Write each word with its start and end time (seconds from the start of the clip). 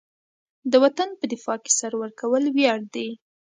د 0.71 0.73
وطن 0.83 1.09
په 1.19 1.25
دفاع 1.33 1.57
کې 1.63 1.71
سر 1.79 1.91
ورکول 2.01 2.43
ویاړ 2.55 2.79
دی. 2.93 3.07